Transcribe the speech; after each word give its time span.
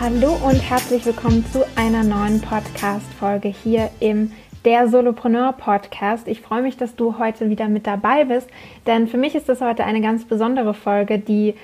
Hallo 0.00 0.38
und 0.44 0.60
herzlich 0.60 1.04
willkommen 1.06 1.44
zu 1.46 1.66
einer 1.74 2.04
neuen 2.04 2.40
Podcast-Folge 2.40 3.48
hier 3.48 3.90
im 3.98 4.30
der 4.64 4.86
Solopreneur 4.88 5.52
Podcast. 5.54 6.28
Ich 6.28 6.40
freue 6.40 6.62
mich, 6.62 6.76
dass 6.76 6.94
du 6.94 7.18
heute 7.18 7.50
wieder 7.50 7.68
mit 7.68 7.88
dabei 7.88 8.24
bist, 8.24 8.48
denn 8.86 9.08
für 9.08 9.16
mich 9.16 9.34
ist 9.34 9.48
das 9.48 9.60
heute 9.60 9.82
eine 9.82 10.00
ganz 10.00 10.24
besondere 10.24 10.72
Folge, 10.72 11.18
die 11.18 11.54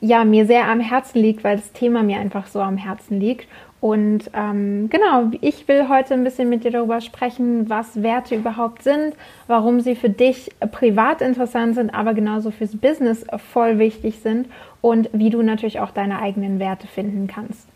ja 0.00 0.24
mir 0.24 0.44
sehr 0.46 0.66
am 0.66 0.80
Herzen 0.80 1.20
liegt, 1.20 1.44
weil 1.44 1.54
das 1.54 1.70
Thema 1.70 2.02
mir 2.02 2.18
einfach 2.18 2.48
so 2.48 2.60
am 2.60 2.78
Herzen 2.78 3.20
liegt. 3.20 3.46
Und 3.80 4.30
ähm, 4.34 4.90
genau, 4.90 5.30
ich 5.40 5.68
will 5.68 5.88
heute 5.88 6.14
ein 6.14 6.24
bisschen 6.24 6.48
mit 6.48 6.64
dir 6.64 6.72
darüber 6.72 7.00
sprechen, 7.00 7.70
was 7.70 8.02
Werte 8.02 8.34
überhaupt 8.34 8.82
sind, 8.82 9.14
warum 9.46 9.80
sie 9.80 9.94
für 9.94 10.10
dich 10.10 10.50
privat 10.72 11.20
interessant 11.20 11.76
sind, 11.76 11.94
aber 11.94 12.12
genauso 12.12 12.50
fürs 12.50 12.76
Business 12.76 13.24
voll 13.52 13.78
wichtig 13.78 14.18
sind 14.20 14.48
und 14.80 15.08
wie 15.12 15.30
du 15.30 15.42
natürlich 15.42 15.78
auch 15.78 15.92
deine 15.92 16.20
eigenen 16.20 16.58
Werte 16.58 16.88
finden 16.88 17.28
kannst. 17.28 17.68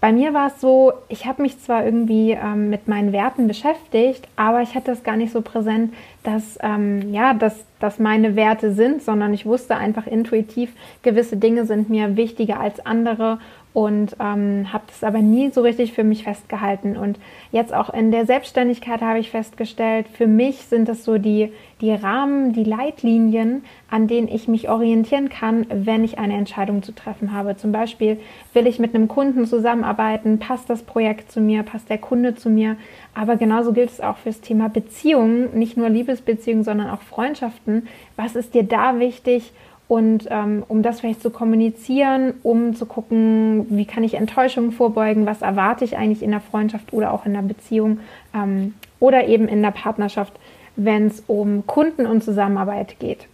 Bei 0.00 0.12
mir 0.12 0.32
war 0.32 0.46
es 0.46 0.60
so, 0.62 0.94
ich 1.08 1.26
habe 1.26 1.42
mich 1.42 1.60
zwar 1.60 1.84
irgendwie 1.84 2.30
ähm, 2.30 2.70
mit 2.70 2.88
meinen 2.88 3.12
Werten 3.12 3.46
beschäftigt, 3.46 4.26
aber 4.34 4.62
ich 4.62 4.74
hatte 4.74 4.92
das 4.92 5.02
gar 5.02 5.16
nicht 5.16 5.30
so 5.30 5.42
präsent, 5.42 5.92
dass, 6.22 6.58
ähm, 6.62 7.12
ja, 7.12 7.34
dass 7.34 7.64
das 7.80 7.98
meine 7.98 8.34
Werte 8.34 8.72
sind, 8.72 9.02
sondern 9.02 9.34
ich 9.34 9.44
wusste 9.44 9.76
einfach 9.76 10.06
intuitiv, 10.06 10.72
gewisse 11.02 11.36
Dinge 11.36 11.66
sind 11.66 11.90
mir 11.90 12.16
wichtiger 12.16 12.60
als 12.60 12.84
andere 12.86 13.40
und 13.72 14.16
ähm, 14.18 14.72
habe 14.72 14.84
das 14.88 15.04
aber 15.04 15.20
nie 15.20 15.50
so 15.52 15.62
richtig 15.62 15.92
für 15.92 16.02
mich 16.02 16.24
festgehalten. 16.24 16.96
Und 16.96 17.20
jetzt 17.52 17.72
auch 17.72 17.92
in 17.94 18.10
der 18.10 18.26
Selbstständigkeit 18.26 19.00
habe 19.00 19.20
ich 19.20 19.30
festgestellt, 19.30 20.06
für 20.08 20.26
mich 20.26 20.62
sind 20.62 20.88
das 20.88 21.04
so 21.04 21.18
die, 21.18 21.52
die 21.80 21.92
Rahmen, 21.92 22.52
die 22.52 22.64
Leitlinien, 22.64 23.62
an 23.88 24.08
denen 24.08 24.26
ich 24.26 24.48
mich 24.48 24.68
orientieren 24.68 25.28
kann, 25.28 25.66
wenn 25.70 26.02
ich 26.02 26.18
eine 26.18 26.34
Entscheidung 26.34 26.82
zu 26.82 26.92
treffen 26.92 27.32
habe. 27.32 27.56
Zum 27.56 27.70
Beispiel 27.70 28.18
will 28.54 28.66
ich 28.66 28.80
mit 28.80 28.94
einem 28.94 29.06
Kunden 29.06 29.46
zusammenarbeiten, 29.46 30.40
passt 30.40 30.68
das 30.68 30.82
Projekt 30.82 31.30
zu 31.30 31.40
mir, 31.40 31.62
passt 31.62 31.90
der 31.90 31.98
Kunde 31.98 32.34
zu 32.34 32.50
mir. 32.50 32.76
Aber 33.14 33.36
genauso 33.36 33.72
gilt 33.72 33.90
es 33.90 34.00
auch 34.00 34.16
fürs 34.16 34.40
Thema 34.40 34.68
Beziehungen, 34.68 35.56
nicht 35.56 35.76
nur 35.76 35.88
Liebesbeziehungen, 35.88 36.64
sondern 36.64 36.90
auch 36.90 37.02
Freundschaften. 37.02 37.86
Was 38.16 38.34
ist 38.34 38.54
dir 38.54 38.64
da 38.64 38.98
wichtig? 38.98 39.52
Und 39.90 40.28
ähm, 40.30 40.62
um 40.68 40.84
das 40.84 41.00
vielleicht 41.00 41.20
zu 41.20 41.30
kommunizieren, 41.30 42.34
um 42.44 42.76
zu 42.76 42.86
gucken, 42.86 43.66
wie 43.70 43.86
kann 43.86 44.04
ich 44.04 44.14
Enttäuschungen 44.14 44.70
vorbeugen, 44.70 45.26
was 45.26 45.42
erwarte 45.42 45.84
ich 45.84 45.96
eigentlich 45.96 46.22
in 46.22 46.30
der 46.30 46.40
Freundschaft 46.40 46.92
oder 46.92 47.12
auch 47.12 47.26
in 47.26 47.32
der 47.32 47.42
Beziehung 47.42 47.98
ähm, 48.32 48.74
oder 49.00 49.26
eben 49.26 49.48
in 49.48 49.62
der 49.62 49.72
Partnerschaft, 49.72 50.32
wenn 50.76 51.08
es 51.08 51.24
um 51.26 51.66
Kunden 51.66 52.06
und 52.06 52.22
Zusammenarbeit 52.22 53.00
geht. 53.00 53.26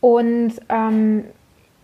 Und 0.00 0.54
ähm, 0.70 1.24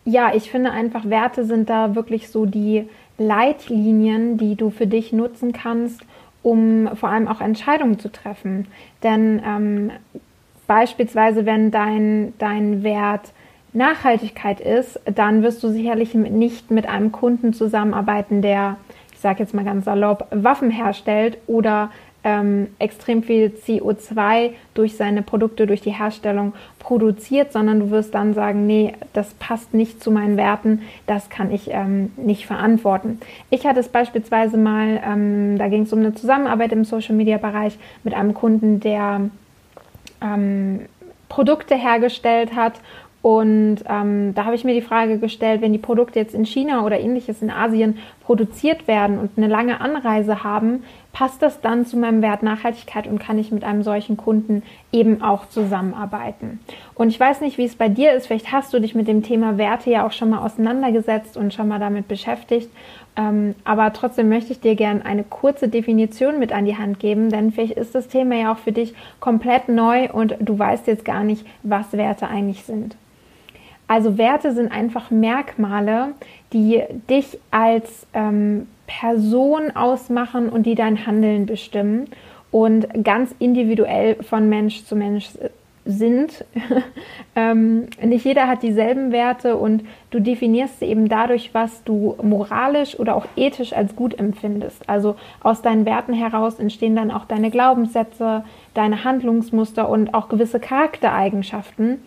ja, 0.06 0.34
ich 0.34 0.50
finde 0.50 0.70
einfach, 0.70 1.10
Werte 1.10 1.44
sind 1.44 1.68
da 1.68 1.94
wirklich 1.94 2.30
so 2.30 2.46
die 2.46 2.88
Leitlinien, 3.18 4.38
die 4.38 4.54
du 4.54 4.70
für 4.70 4.86
dich 4.86 5.12
nutzen 5.12 5.52
kannst, 5.52 6.00
um 6.42 6.88
vor 6.96 7.10
allem 7.10 7.28
auch 7.28 7.42
Entscheidungen 7.42 7.98
zu 7.98 8.10
treffen. 8.10 8.68
Denn 9.02 9.42
ähm, 9.46 9.90
beispielsweise, 10.66 11.44
wenn 11.44 11.70
dein, 11.70 12.32
dein 12.38 12.82
Wert 12.82 13.32
Nachhaltigkeit 13.72 14.60
ist, 14.60 15.00
dann 15.04 15.42
wirst 15.42 15.62
du 15.62 15.68
sicherlich 15.68 16.14
nicht 16.14 16.70
mit 16.70 16.88
einem 16.88 17.12
Kunden 17.12 17.52
zusammenarbeiten, 17.52 18.42
der, 18.42 18.76
ich 19.12 19.20
sage 19.20 19.40
jetzt 19.40 19.54
mal 19.54 19.64
ganz 19.64 19.84
salopp, 19.84 20.26
Waffen 20.30 20.70
herstellt 20.70 21.38
oder 21.46 21.90
ähm, 22.22 22.68
extrem 22.78 23.22
viel 23.22 23.46
CO2 23.46 24.50
durch 24.74 24.96
seine 24.96 25.22
Produkte, 25.22 25.66
durch 25.66 25.80
die 25.80 25.92
Herstellung 25.92 26.52
produziert, 26.78 27.52
sondern 27.52 27.80
du 27.80 27.90
wirst 27.90 28.14
dann 28.14 28.34
sagen, 28.34 28.66
nee, 28.66 28.92
das 29.12 29.32
passt 29.34 29.72
nicht 29.72 30.02
zu 30.02 30.10
meinen 30.10 30.36
Werten, 30.36 30.82
das 31.06 31.30
kann 31.30 31.50
ich 31.50 31.70
ähm, 31.70 32.12
nicht 32.16 32.46
verantworten. 32.46 33.20
Ich 33.48 33.66
hatte 33.66 33.80
es 33.80 33.88
beispielsweise 33.88 34.58
mal, 34.58 35.00
ähm, 35.04 35.56
da 35.56 35.68
ging 35.68 35.82
es 35.82 35.92
um 35.92 36.00
eine 36.00 36.14
Zusammenarbeit 36.14 36.72
im 36.72 36.84
Social-Media-Bereich 36.84 37.78
mit 38.04 38.12
einem 38.12 38.34
Kunden, 38.34 38.80
der 38.80 39.30
ähm, 40.20 40.80
Produkte 41.28 41.74
hergestellt 41.76 42.54
hat 42.54 42.74
und 43.22 43.78
ähm, 43.86 44.34
da 44.34 44.46
habe 44.46 44.54
ich 44.54 44.64
mir 44.64 44.72
die 44.72 44.80
Frage 44.80 45.18
gestellt, 45.18 45.60
wenn 45.60 45.74
die 45.74 45.78
Produkte 45.78 46.18
jetzt 46.18 46.34
in 46.34 46.46
China 46.46 46.86
oder 46.86 46.98
ähnliches 46.98 47.42
in 47.42 47.50
Asien 47.50 47.98
produziert 48.24 48.88
werden 48.88 49.18
und 49.18 49.32
eine 49.36 49.46
lange 49.46 49.82
Anreise 49.82 50.42
haben, 50.42 50.84
passt 51.12 51.42
das 51.42 51.60
dann 51.60 51.84
zu 51.84 51.98
meinem 51.98 52.22
Wert 52.22 52.42
Nachhaltigkeit 52.42 53.06
und 53.06 53.18
kann 53.18 53.38
ich 53.38 53.52
mit 53.52 53.62
einem 53.62 53.82
solchen 53.82 54.16
Kunden 54.16 54.62
eben 54.90 55.22
auch 55.22 55.48
zusammenarbeiten? 55.50 56.60
Und 56.94 57.10
ich 57.10 57.20
weiß 57.20 57.42
nicht, 57.42 57.58
wie 57.58 57.66
es 57.66 57.74
bei 57.74 57.90
dir 57.90 58.12
ist. 58.12 58.26
Vielleicht 58.26 58.52
hast 58.52 58.72
du 58.72 58.80
dich 58.80 58.94
mit 58.94 59.06
dem 59.06 59.22
Thema 59.22 59.58
Werte 59.58 59.90
ja 59.90 60.06
auch 60.06 60.12
schon 60.12 60.30
mal 60.30 60.38
auseinandergesetzt 60.38 61.36
und 61.36 61.52
schon 61.52 61.68
mal 61.68 61.78
damit 61.78 62.08
beschäftigt. 62.08 62.70
Ähm, 63.16 63.54
aber 63.64 63.92
trotzdem 63.92 64.30
möchte 64.30 64.52
ich 64.52 64.60
dir 64.60 64.76
gerne 64.76 65.04
eine 65.04 65.24
kurze 65.24 65.68
Definition 65.68 66.38
mit 66.38 66.52
an 66.52 66.64
die 66.64 66.78
Hand 66.78 67.00
geben, 67.00 67.28
denn 67.28 67.52
vielleicht 67.52 67.76
ist 67.76 67.94
das 67.94 68.08
Thema 68.08 68.36
ja 68.36 68.52
auch 68.52 68.58
für 68.58 68.72
dich 68.72 68.94
komplett 69.18 69.68
neu 69.68 70.08
und 70.10 70.36
du 70.40 70.58
weißt 70.58 70.86
jetzt 70.86 71.04
gar 71.04 71.22
nicht, 71.22 71.44
was 71.62 71.92
Werte 71.92 72.28
eigentlich 72.28 72.62
sind. 72.62 72.96
Also 73.90 74.18
Werte 74.18 74.52
sind 74.52 74.70
einfach 74.70 75.10
Merkmale, 75.10 76.14
die 76.52 76.80
dich 77.10 77.40
als 77.50 78.06
ähm, 78.14 78.68
Person 78.86 79.74
ausmachen 79.74 80.48
und 80.48 80.62
die 80.64 80.76
dein 80.76 81.06
Handeln 81.08 81.44
bestimmen 81.44 82.06
und 82.52 82.86
ganz 83.02 83.34
individuell 83.40 84.22
von 84.22 84.48
Mensch 84.48 84.84
zu 84.84 84.94
Mensch 84.94 85.30
sind. 85.84 86.44
ähm, 87.34 87.88
nicht 88.00 88.24
jeder 88.24 88.46
hat 88.46 88.62
dieselben 88.62 89.10
Werte 89.10 89.56
und 89.56 89.82
du 90.12 90.20
definierst 90.20 90.78
sie 90.78 90.86
eben 90.86 91.08
dadurch, 91.08 91.52
was 91.52 91.82
du 91.82 92.14
moralisch 92.22 92.96
oder 92.96 93.16
auch 93.16 93.26
ethisch 93.34 93.72
als 93.72 93.96
gut 93.96 94.16
empfindest. 94.16 94.88
Also 94.88 95.16
aus 95.40 95.62
deinen 95.62 95.84
Werten 95.84 96.12
heraus 96.12 96.60
entstehen 96.60 96.94
dann 96.94 97.10
auch 97.10 97.24
deine 97.24 97.50
Glaubenssätze, 97.50 98.44
deine 98.72 99.02
Handlungsmuster 99.02 99.88
und 99.88 100.14
auch 100.14 100.28
gewisse 100.28 100.60
Charaktereigenschaften. 100.60 101.98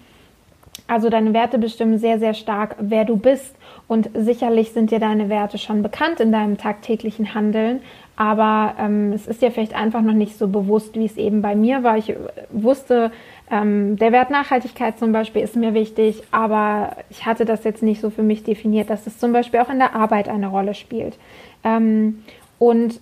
Also 0.93 1.09
deine 1.09 1.33
Werte 1.33 1.57
bestimmen 1.57 1.97
sehr, 1.97 2.19
sehr 2.19 2.35
stark, 2.35 2.75
wer 2.79 3.03
du 3.03 3.17
bist. 3.17 3.55
Und 3.87 4.11
sicherlich 4.13 4.73
sind 4.73 4.91
dir 4.91 4.99
deine 4.99 5.27
Werte 5.27 5.57
schon 5.57 5.81
bekannt 5.81 6.19
in 6.19 6.31
deinem 6.31 6.59
tagtäglichen 6.59 7.33
Handeln. 7.33 7.81
Aber 8.15 8.75
ähm, 8.79 9.11
es 9.11 9.25
ist 9.25 9.41
dir 9.41 9.49
vielleicht 9.49 9.73
einfach 9.73 10.03
noch 10.03 10.13
nicht 10.13 10.37
so 10.37 10.47
bewusst, 10.47 10.94
wie 10.94 11.06
es 11.06 11.18
eben 11.18 11.41
bei 11.41 11.56
mir 11.56 11.81
war. 11.81 11.97
Ich 11.97 12.12
äh, 12.12 12.15
wusste, 12.51 13.12
ähm, 13.50 13.97
der 13.97 14.12
Wert 14.12 14.29
Nachhaltigkeit 14.29 15.00
zum 15.00 15.13
Beispiel 15.13 15.41
ist 15.41 15.56
mir 15.56 15.73
wichtig, 15.73 16.21
aber 16.29 16.97
ich 17.09 17.25
hatte 17.25 17.44
das 17.44 17.63
jetzt 17.63 17.81
nicht 17.81 18.00
so 18.00 18.12
für 18.12 18.21
mich 18.21 18.44
definiert, 18.44 18.91
dass 18.91 19.07
es 19.07 19.18
zum 19.18 19.33
Beispiel 19.33 19.62
auch 19.62 19.71
in 19.71 19.79
der 19.79 19.95
Arbeit 19.95 20.29
eine 20.29 20.45
Rolle 20.45 20.75
spielt. 20.75 21.18
Ähm, 21.63 22.23
und 22.59 23.00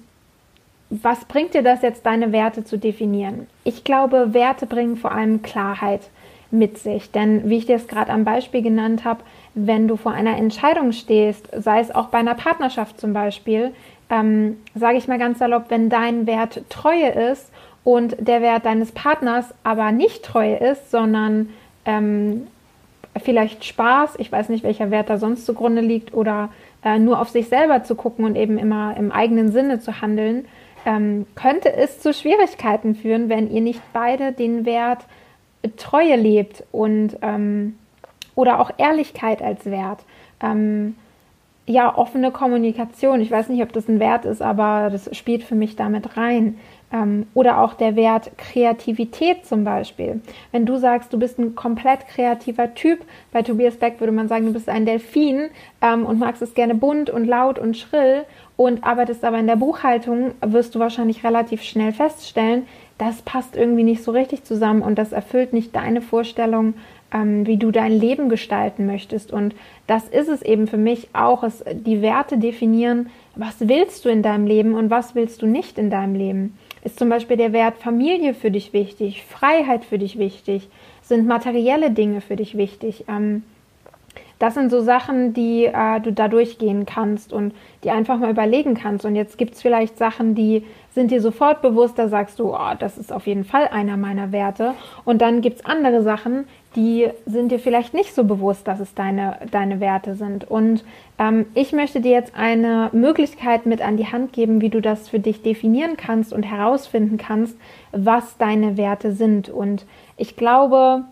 was 0.89 1.25
bringt 1.25 1.55
dir 1.55 1.61
das 1.61 1.81
jetzt, 1.81 2.05
deine 2.05 2.31
Werte 2.31 2.63
zu 2.63 2.77
definieren? 2.77 3.47
Ich 3.65 3.83
glaube, 3.83 4.33
Werte 4.33 4.65
bringen 4.65 4.95
vor 4.95 5.11
allem 5.11 5.41
Klarheit 5.41 6.03
mit 6.51 6.77
sich. 6.77 7.11
Denn 7.11 7.49
wie 7.49 7.57
ich 7.57 7.65
dir 7.65 7.75
es 7.75 7.87
gerade 7.87 8.11
am 8.11 8.23
Beispiel 8.23 8.61
genannt 8.61 9.05
habe, 9.05 9.21
wenn 9.53 9.87
du 9.87 9.95
vor 9.95 10.11
einer 10.11 10.37
Entscheidung 10.37 10.91
stehst, 10.91 11.49
sei 11.57 11.79
es 11.79 11.93
auch 11.93 12.07
bei 12.07 12.19
einer 12.19 12.35
Partnerschaft 12.35 12.99
zum 12.99 13.13
Beispiel, 13.13 13.71
ähm, 14.09 14.57
sage 14.75 14.97
ich 14.97 15.07
mal 15.07 15.19
ganz 15.19 15.39
salopp, 15.39 15.65
wenn 15.69 15.89
dein 15.89 16.27
Wert 16.27 16.63
Treue 16.69 17.09
ist 17.09 17.51
und 17.83 18.15
der 18.19 18.41
Wert 18.41 18.65
deines 18.65 18.91
Partners 18.91 19.53
aber 19.63 19.91
nicht 19.91 20.23
Treue 20.23 20.57
ist, 20.57 20.91
sondern 20.91 21.49
ähm, 21.85 22.47
vielleicht 23.21 23.65
Spaß, 23.65 24.15
ich 24.17 24.31
weiß 24.31 24.49
nicht, 24.49 24.63
welcher 24.63 24.91
Wert 24.91 25.09
da 25.09 25.17
sonst 25.17 25.45
zugrunde 25.45 25.81
liegt, 25.81 26.13
oder 26.13 26.49
äh, 26.83 26.99
nur 26.99 27.19
auf 27.19 27.29
sich 27.29 27.47
selber 27.47 27.83
zu 27.83 27.95
gucken 27.95 28.25
und 28.25 28.35
eben 28.35 28.57
immer 28.57 28.95
im 28.97 29.11
eigenen 29.11 29.51
Sinne 29.51 29.79
zu 29.79 30.01
handeln, 30.01 30.45
ähm, 30.85 31.25
könnte 31.35 31.73
es 31.73 31.99
zu 31.99 32.13
Schwierigkeiten 32.13 32.95
führen, 32.95 33.29
wenn 33.29 33.51
ihr 33.51 33.61
nicht 33.61 33.81
beide 33.93 34.31
den 34.31 34.65
Wert 34.65 35.05
Treue 35.77 36.15
lebt 36.15 36.63
und 36.71 37.17
ähm, 37.21 37.75
oder 38.35 38.59
auch 38.59 38.71
Ehrlichkeit 38.77 39.41
als 39.41 39.65
Wert. 39.65 39.99
Ähm, 40.41 40.95
ja, 41.67 41.95
offene 41.95 42.31
Kommunikation. 42.31 43.21
Ich 43.21 43.31
weiß 43.31 43.49
nicht, 43.49 43.61
ob 43.61 43.71
das 43.71 43.87
ein 43.87 43.99
Wert 43.99 44.25
ist, 44.25 44.41
aber 44.41 44.89
das 44.91 45.15
spielt 45.15 45.43
für 45.43 45.55
mich 45.55 45.75
damit 45.75 46.17
rein. 46.17 46.57
Ähm, 46.91 47.27
oder 47.33 47.61
auch 47.61 47.75
der 47.75 47.95
Wert 47.95 48.31
Kreativität 48.37 49.45
zum 49.45 49.63
Beispiel. 49.63 50.21
Wenn 50.51 50.65
du 50.65 50.77
sagst, 50.77 51.13
du 51.13 51.19
bist 51.19 51.39
ein 51.39 51.55
komplett 51.55 52.07
kreativer 52.07 52.73
Typ, 52.73 52.99
bei 53.31 53.43
Tobias 53.43 53.77
Beck 53.77 53.99
würde 53.99 54.11
man 54.11 54.27
sagen, 54.27 54.47
du 54.47 54.53
bist 54.53 54.67
ein 54.67 54.85
Delfin 54.85 55.49
ähm, 55.81 56.05
und 56.05 56.19
magst 56.19 56.41
es 56.41 56.53
gerne 56.53 56.75
bunt 56.75 57.09
und 57.09 57.25
laut 57.25 57.59
und 57.59 57.77
schrill 57.77 58.25
und 58.57 58.83
arbeitest 58.83 59.23
aber 59.23 59.39
in 59.39 59.47
der 59.47 59.55
Buchhaltung, 59.55 60.31
wirst 60.41 60.75
du 60.75 60.79
wahrscheinlich 60.79 61.23
relativ 61.23 61.63
schnell 61.63 61.93
feststellen, 61.93 62.67
das 63.01 63.23
passt 63.23 63.55
irgendwie 63.55 63.81
nicht 63.81 64.03
so 64.03 64.11
richtig 64.11 64.43
zusammen 64.43 64.83
und 64.83 64.99
das 64.99 65.11
erfüllt 65.11 65.53
nicht 65.53 65.75
deine 65.75 66.03
Vorstellung, 66.03 66.75
ähm, 67.11 67.47
wie 67.47 67.57
du 67.57 67.71
dein 67.71 67.91
Leben 67.91 68.29
gestalten 68.29 68.85
möchtest. 68.85 69.33
Und 69.33 69.55
das 69.87 70.07
ist 70.07 70.29
es 70.29 70.43
eben 70.43 70.67
für 70.67 70.77
mich 70.77 71.09
auch, 71.13 71.41
es, 71.41 71.65
die 71.73 72.03
Werte 72.03 72.37
definieren, 72.37 73.09
was 73.35 73.55
willst 73.67 74.05
du 74.05 74.09
in 74.09 74.21
deinem 74.21 74.45
Leben 74.45 74.75
und 74.75 74.91
was 74.91 75.15
willst 75.15 75.41
du 75.41 75.47
nicht 75.47 75.79
in 75.79 75.89
deinem 75.89 76.13
Leben. 76.13 76.55
Ist 76.83 76.99
zum 76.99 77.09
Beispiel 77.09 77.37
der 77.37 77.53
Wert 77.53 77.79
Familie 77.79 78.35
für 78.35 78.51
dich 78.51 78.71
wichtig, 78.71 79.23
Freiheit 79.23 79.83
für 79.83 79.97
dich 79.97 80.19
wichtig, 80.19 80.69
sind 81.01 81.25
materielle 81.25 81.89
Dinge 81.89 82.21
für 82.21 82.35
dich 82.35 82.55
wichtig. 82.55 83.05
Ähm, 83.07 83.41
das 84.41 84.55
sind 84.55 84.71
so 84.71 84.81
Sachen, 84.81 85.33
die 85.33 85.65
äh, 85.65 86.01
du 86.01 86.11
da 86.11 86.27
durchgehen 86.27 86.87
kannst 86.87 87.31
und 87.31 87.53
die 87.83 87.91
einfach 87.91 88.17
mal 88.17 88.31
überlegen 88.31 88.73
kannst. 88.73 89.05
Und 89.05 89.15
jetzt 89.15 89.37
gibt 89.37 89.53
es 89.53 89.61
vielleicht 89.61 89.99
Sachen, 89.99 90.33
die 90.33 90.65
sind 90.95 91.11
dir 91.11 91.21
sofort 91.21 91.61
bewusst, 91.61 91.99
da 91.99 92.07
sagst 92.07 92.39
du, 92.39 92.55
oh, 92.55 92.73
das 92.79 92.97
ist 92.97 93.13
auf 93.13 93.27
jeden 93.27 93.43
Fall 93.43 93.67
einer 93.67 93.97
meiner 93.97 94.31
Werte. 94.31 94.73
Und 95.05 95.21
dann 95.21 95.41
gibt 95.41 95.59
es 95.59 95.65
andere 95.65 96.01
Sachen, 96.01 96.45
die 96.75 97.07
sind 97.27 97.51
dir 97.51 97.59
vielleicht 97.59 97.93
nicht 97.93 98.15
so 98.15 98.23
bewusst, 98.23 98.67
dass 98.67 98.79
es 98.79 98.95
deine, 98.95 99.37
deine 99.51 99.79
Werte 99.79 100.15
sind. 100.15 100.49
Und 100.49 100.83
ähm, 101.19 101.45
ich 101.53 101.71
möchte 101.71 102.01
dir 102.01 102.11
jetzt 102.11 102.33
eine 102.35 102.89
Möglichkeit 102.93 103.67
mit 103.67 103.83
an 103.83 103.95
die 103.95 104.07
Hand 104.07 104.33
geben, 104.33 104.59
wie 104.61 104.69
du 104.69 104.81
das 104.81 105.07
für 105.07 105.19
dich 105.19 105.43
definieren 105.43 105.97
kannst 105.97 106.33
und 106.33 106.41
herausfinden 106.41 107.17
kannst, 107.17 107.55
was 107.91 108.37
deine 108.37 108.75
Werte 108.75 109.11
sind. 109.11 109.49
Und 109.49 109.85
ich 110.17 110.35
glaube, 110.35 111.03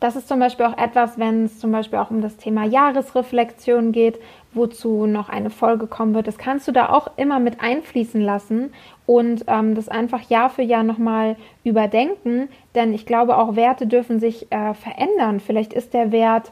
das 0.00 0.16
ist 0.16 0.28
zum 0.28 0.40
Beispiel 0.40 0.64
auch 0.64 0.78
etwas, 0.78 1.18
wenn 1.18 1.44
es 1.44 1.58
zum 1.58 1.72
Beispiel 1.72 1.98
auch 1.98 2.10
um 2.10 2.22
das 2.22 2.38
Thema 2.38 2.64
Jahresreflexion 2.64 3.92
geht, 3.92 4.18
wozu 4.52 5.06
noch 5.06 5.28
eine 5.28 5.50
Folge 5.50 5.86
kommen 5.86 6.14
wird. 6.14 6.26
Das 6.26 6.38
kannst 6.38 6.66
du 6.66 6.72
da 6.72 6.88
auch 6.88 7.10
immer 7.18 7.38
mit 7.38 7.60
einfließen 7.60 8.20
lassen 8.20 8.72
und 9.06 9.44
ähm, 9.46 9.74
das 9.74 9.88
einfach 9.88 10.22
Jahr 10.22 10.48
für 10.48 10.62
Jahr 10.62 10.82
nochmal 10.82 11.36
überdenken, 11.64 12.48
denn 12.74 12.94
ich 12.94 13.04
glaube, 13.04 13.36
auch 13.36 13.56
Werte 13.56 13.86
dürfen 13.86 14.20
sich 14.20 14.50
äh, 14.50 14.72
verändern. 14.72 15.38
Vielleicht 15.38 15.74
ist 15.74 15.92
der 15.92 16.12
Wert 16.12 16.50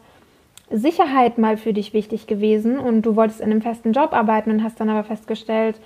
Sicherheit 0.70 1.38
mal 1.38 1.56
für 1.56 1.72
dich 1.72 1.94
wichtig 1.94 2.26
gewesen 2.26 2.78
und 2.78 3.02
du 3.02 3.16
wolltest 3.16 3.40
in 3.40 3.50
einem 3.50 3.62
festen 3.62 3.92
Job 3.92 4.12
arbeiten 4.12 4.50
und 4.50 4.62
hast 4.62 4.78
dann 4.78 4.90
aber 4.90 5.04
festgestellt, 5.04 5.80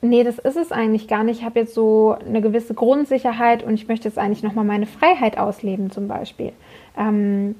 nee, 0.00 0.24
das 0.24 0.38
ist 0.38 0.56
es 0.56 0.72
eigentlich 0.72 1.08
gar 1.08 1.22
nicht. 1.22 1.40
Ich 1.40 1.44
habe 1.44 1.60
jetzt 1.60 1.74
so 1.74 2.16
eine 2.26 2.42
gewisse 2.42 2.74
Grundsicherheit 2.74 3.62
und 3.62 3.74
ich 3.74 3.88
möchte 3.88 4.08
jetzt 4.08 4.18
eigentlich 4.18 4.42
nochmal 4.42 4.64
meine 4.64 4.86
Freiheit 4.86 5.38
ausleben 5.38 5.90
zum 5.90 6.08
Beispiel. 6.08 6.52
Ähm, 6.96 7.54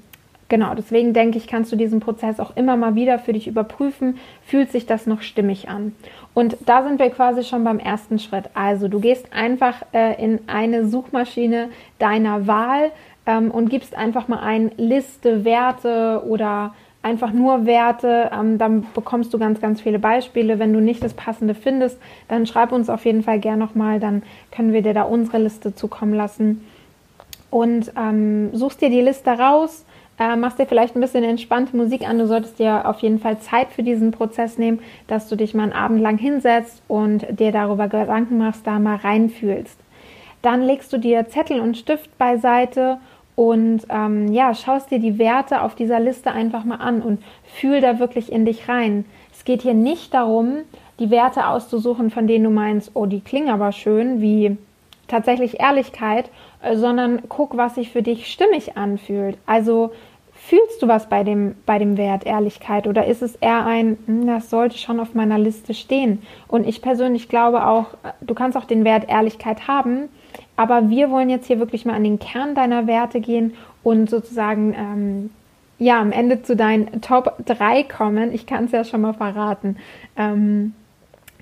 genau, 0.49 0.73
deswegen 0.75 1.13
denke 1.13 1.37
ich, 1.37 1.47
kannst 1.47 1.71
du 1.71 1.75
diesen 1.75 1.99
Prozess 1.99 2.39
auch 2.39 2.55
immer 2.55 2.77
mal 2.77 2.95
wieder 2.95 3.19
für 3.19 3.33
dich 3.33 3.47
überprüfen. 3.47 4.17
Fühlt 4.45 4.71
sich 4.71 4.85
das 4.85 5.07
noch 5.07 5.21
stimmig 5.21 5.69
an? 5.69 5.93
Und 6.33 6.57
da 6.65 6.83
sind 6.83 6.99
wir 6.99 7.09
quasi 7.09 7.43
schon 7.43 7.63
beim 7.63 7.79
ersten 7.79 8.19
Schritt. 8.19 8.45
Also 8.53 8.87
du 8.87 8.99
gehst 8.99 9.31
einfach 9.33 9.83
äh, 9.93 10.21
in 10.23 10.39
eine 10.47 10.87
Suchmaschine 10.87 11.69
deiner 11.99 12.47
Wahl 12.47 12.91
ähm, 13.25 13.51
und 13.51 13.69
gibst 13.69 13.95
einfach 13.95 14.27
mal 14.27 14.39
ein 14.39 14.71
Liste 14.77 15.45
Werte 15.45 16.23
oder 16.27 16.73
einfach 17.03 17.33
nur 17.33 17.65
Werte, 17.65 18.31
ähm, 18.33 18.57
dann 18.57 18.87
bekommst 18.93 19.33
du 19.33 19.37
ganz, 19.37 19.61
ganz 19.61 19.81
viele 19.81 19.99
Beispiele. 19.99 20.57
Wenn 20.57 20.73
du 20.73 20.79
nicht 20.79 21.03
das 21.03 21.13
Passende 21.13 21.53
findest, 21.53 21.99
dann 22.29 22.47
schreib 22.47 22.71
uns 22.71 22.89
auf 22.89 23.05
jeden 23.05 23.23
Fall 23.23 23.39
gern 23.39 23.59
nochmal, 23.59 23.99
dann 23.99 24.23
können 24.51 24.73
wir 24.73 24.81
dir 24.81 24.93
da 24.93 25.03
unsere 25.03 25.37
Liste 25.37 25.75
zukommen 25.75 26.13
lassen. 26.13 26.65
Und 27.53 27.93
ähm, 27.95 28.49
suchst 28.55 28.81
dir 28.81 28.89
die 28.89 29.01
Liste 29.01 29.29
raus, 29.29 29.85
äh, 30.17 30.35
machst 30.35 30.57
dir 30.57 30.65
vielleicht 30.65 30.95
ein 30.95 31.01
bisschen 31.01 31.23
entspannte 31.23 31.77
Musik 31.77 32.01
an. 32.09 32.17
Du 32.17 32.25
solltest 32.25 32.57
dir 32.57 32.89
auf 32.89 33.01
jeden 33.01 33.19
Fall 33.19 33.37
Zeit 33.41 33.67
für 33.69 33.83
diesen 33.83 34.09
Prozess 34.09 34.57
nehmen, 34.57 34.79
dass 35.05 35.29
du 35.29 35.35
dich 35.35 35.53
mal 35.53 35.61
einen 35.61 35.73
Abend 35.73 36.01
lang 36.01 36.17
hinsetzt 36.17 36.81
und 36.87 37.27
dir 37.39 37.51
darüber 37.51 37.87
Gedanken 37.89 38.39
machst, 38.39 38.65
da 38.65 38.79
mal 38.79 38.95
reinfühlst. 38.95 39.77
Dann 40.41 40.63
legst 40.63 40.91
du 40.93 40.97
dir 40.97 41.27
Zettel 41.29 41.59
und 41.59 41.77
Stift 41.77 42.17
beiseite 42.17 42.97
und 43.35 43.85
ähm, 43.89 44.33
ja, 44.33 44.55
schaust 44.55 44.89
dir 44.89 44.97
die 44.97 45.19
Werte 45.19 45.61
auf 45.61 45.75
dieser 45.75 45.99
Liste 45.99 46.31
einfach 46.31 46.63
mal 46.63 46.77
an 46.77 47.03
und 47.03 47.21
fühl 47.45 47.81
da 47.81 47.99
wirklich 47.99 48.31
in 48.31 48.45
dich 48.45 48.67
rein. 48.67 49.05
Es 49.31 49.45
geht 49.45 49.61
hier 49.61 49.75
nicht 49.75 50.15
darum, 50.15 50.61
die 50.97 51.11
Werte 51.11 51.45
auszusuchen, 51.45 52.09
von 52.09 52.25
denen 52.25 52.45
du 52.45 52.49
meinst, 52.49 52.89
oh, 52.95 53.05
die 53.05 53.21
klingen 53.21 53.51
aber 53.51 53.71
schön, 53.71 54.21
wie 54.21 54.57
tatsächlich 55.07 55.59
Ehrlichkeit, 55.59 56.29
sondern 56.73 57.23
guck, 57.29 57.57
was 57.57 57.75
sich 57.75 57.91
für 57.91 58.01
dich 58.01 58.27
stimmig 58.31 58.77
anfühlt. 58.77 59.37
Also 59.45 59.91
fühlst 60.47 60.81
du 60.81 60.87
was 60.87 61.07
bei 61.07 61.23
dem, 61.23 61.55
bei 61.65 61.79
dem 61.79 61.97
Wert 61.97 62.25
Ehrlichkeit 62.25 62.87
oder 62.87 63.05
ist 63.05 63.21
es 63.21 63.35
eher 63.35 63.65
ein, 63.65 63.97
hm, 64.05 64.27
das 64.27 64.49
sollte 64.49 64.77
schon 64.77 64.99
auf 64.99 65.13
meiner 65.13 65.39
Liste 65.39 65.73
stehen? 65.73 66.21
Und 66.47 66.67
ich 66.67 66.81
persönlich 66.81 67.29
glaube 67.29 67.65
auch, 67.65 67.93
äh, 68.03 68.11
du 68.21 68.33
kannst 68.33 68.57
auch 68.57 68.65
den 68.65 68.83
Wert 68.83 69.09
Ehrlichkeit 69.09 69.67
haben, 69.67 70.09
aber 70.55 70.89
wir 70.89 71.09
wollen 71.09 71.29
jetzt 71.29 71.47
hier 71.47 71.59
wirklich 71.59 71.85
mal 71.85 71.95
an 71.95 72.03
den 72.03 72.19
Kern 72.19 72.55
deiner 72.55 72.87
Werte 72.87 73.21
gehen 73.21 73.53
und 73.83 74.09
sozusagen 74.09 74.73
ähm, 74.73 75.29
ja 75.79 75.99
am 75.99 76.11
Ende 76.11 76.41
zu 76.41 76.55
deinen 76.55 77.01
Top 77.01 77.35
3 77.45 77.83
kommen. 77.83 78.33
Ich 78.33 78.45
kann 78.45 78.65
es 78.65 78.71
ja 78.71 78.83
schon 78.83 79.01
mal 79.01 79.13
verraten. 79.13 79.77
Ähm, 80.17 80.73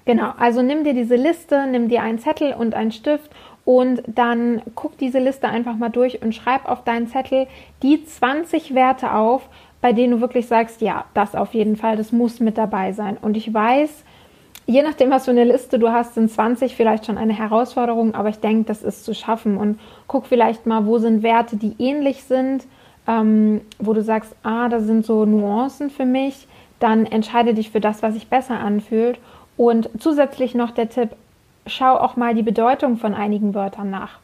genau, 0.06 0.32
also 0.38 0.62
nimm 0.62 0.84
dir 0.84 0.94
diese 0.94 1.16
Liste, 1.16 1.66
nimm 1.68 1.90
dir 1.90 2.04
einen 2.04 2.20
Zettel 2.20 2.54
und 2.54 2.76
einen 2.76 2.92
Stift 2.92 3.32
und 3.66 4.02
dann 4.08 4.62
guck 4.76 4.98
diese 4.98 5.20
Liste 5.20 5.48
einfach 5.48 5.76
mal 5.76 5.90
durch 5.90 6.22
und 6.22 6.34
schreib 6.34 6.68
auf 6.68 6.84
deinen 6.84 7.08
Zettel 7.08 7.48
die 7.84 8.04
20 8.04 8.74
Werte 8.74 9.14
auf, 9.14 9.50
bei 9.82 9.94
denen 9.94 10.14
du 10.14 10.22
wirklich 10.22 10.48
sagst, 10.48 10.82
ja, 10.82 11.06
das 11.14 11.36
auf 11.36 11.54
jeden 11.54 11.76
Fall, 11.76 11.98
das 11.98 12.12
muss 12.12 12.40
mit 12.40 12.58
dabei 12.58 12.94
sein. 12.94 13.18
Und 13.22 13.38
ich 13.38 13.54
weiß, 13.54 14.04
je 14.68 14.84
nachdem, 14.84 15.10
was 15.10 15.26
für 15.26 15.32
eine 15.32 15.44
Liste 15.44 15.80
du 15.80 15.92
hast, 15.92 16.16
sind 16.16 16.30
20 16.30 16.76
vielleicht 16.76 17.06
schon 17.06 17.18
eine 17.18 17.34
Herausforderung, 17.34 18.16
aber 18.16 18.30
ich 18.30 18.40
denke, 18.40 18.66
das 18.66 18.84
ist 18.84 19.06
zu 19.06 19.14
schaffen. 19.14 19.58
Und 19.58 19.80
guck 20.08 20.28
vielleicht 20.28 20.66
mal, 20.66 20.86
wo 20.86 20.98
sind 20.98 21.24
Werte, 21.24 21.58
die 21.58 21.76
ähnlich 21.80 22.24
sind, 22.24 22.66
ähm, 23.08 23.62
wo 23.80 23.94
du 23.94 24.04
sagst, 24.04 24.36
ah, 24.44 24.70
da 24.70 24.80
sind 24.80 25.06
so 25.06 25.26
Nuancen 25.26 25.90
für 25.90 26.06
mich. 26.06 26.48
Dann 26.80 27.06
entscheide 27.06 27.54
dich 27.54 27.72
für 27.72 27.82
das, 27.82 28.02
was 28.04 28.14
sich 28.14 28.28
besser 28.28 28.60
anfühlt. 28.60 29.20
Und 29.58 29.90
zusätzlich 30.00 30.56
noch 30.56 30.72
der 30.72 30.90
Tipp, 30.90 31.10
schau 31.68 31.98
auch 31.98 32.16
mal 32.16 32.36
die 32.36 32.44
Bedeutung 32.44 32.98
von 32.98 33.14
einigen 33.14 33.54
Wörtern 33.54 33.90
nach. 33.90 34.20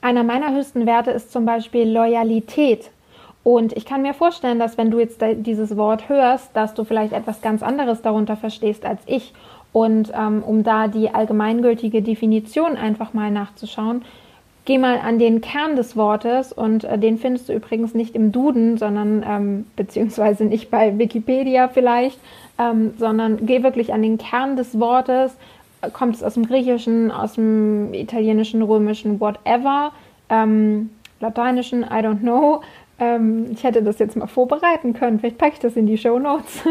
Einer 0.00 0.22
meiner 0.22 0.54
höchsten 0.54 0.86
Werte 0.86 1.10
ist 1.10 1.32
zum 1.32 1.46
Beispiel 1.46 1.88
Loyalität. 1.88 2.90
Und 3.42 3.76
ich 3.76 3.84
kann 3.84 4.02
mir 4.02 4.14
vorstellen, 4.14 4.58
dass 4.58 4.78
wenn 4.78 4.90
du 4.90 4.98
jetzt 4.98 5.22
dieses 5.36 5.76
Wort 5.76 6.08
hörst, 6.08 6.54
dass 6.54 6.74
du 6.74 6.84
vielleicht 6.84 7.12
etwas 7.12 7.42
ganz 7.42 7.62
anderes 7.62 8.02
darunter 8.02 8.36
verstehst 8.36 8.84
als 8.84 9.00
ich. 9.06 9.32
Und 9.72 10.12
ähm, 10.14 10.42
um 10.42 10.62
da 10.62 10.88
die 10.88 11.10
allgemeingültige 11.10 12.00
Definition 12.00 12.76
einfach 12.76 13.12
mal 13.12 13.30
nachzuschauen, 13.30 14.02
geh 14.64 14.78
mal 14.78 14.98
an 14.98 15.18
den 15.18 15.40
Kern 15.40 15.76
des 15.76 15.96
Wortes 15.96 16.52
und 16.52 16.84
äh, 16.84 16.98
den 16.98 17.18
findest 17.18 17.48
du 17.48 17.52
übrigens 17.52 17.94
nicht 17.94 18.14
im 18.14 18.32
Duden, 18.32 18.78
sondern 18.78 19.24
ähm, 19.26 19.66
beziehungsweise 19.76 20.44
nicht 20.44 20.70
bei 20.70 20.98
Wikipedia 20.98 21.68
vielleicht, 21.68 22.18
ähm, 22.58 22.94
sondern 22.98 23.44
geh 23.44 23.62
wirklich 23.62 23.92
an 23.92 24.02
den 24.02 24.16
Kern 24.16 24.56
des 24.56 24.78
Wortes. 24.78 25.36
Kommt 25.92 26.16
es 26.16 26.22
aus 26.22 26.34
dem 26.34 26.46
Griechischen, 26.46 27.10
aus 27.10 27.34
dem 27.34 27.92
Italienischen, 27.94 28.62
Römischen, 28.62 29.20
whatever, 29.20 29.92
ähm, 30.28 30.90
Lateinischen, 31.20 31.82
I 31.82 32.00
don't 32.02 32.20
know. 32.20 32.62
Ähm, 32.98 33.46
ich 33.52 33.64
hätte 33.64 33.82
das 33.82 33.98
jetzt 33.98 34.16
mal 34.16 34.26
vorbereiten 34.26 34.92
können. 34.94 35.18
Vielleicht 35.18 35.38
packe 35.38 35.54
ich 35.54 35.58
das 35.60 35.76
in 35.76 35.86
die 35.86 35.98
Show 35.98 36.18
Notes. 36.18 36.62